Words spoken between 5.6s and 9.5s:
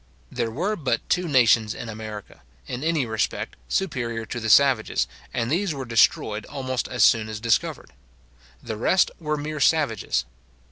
were destroyed almost as soon as discovered. The rest were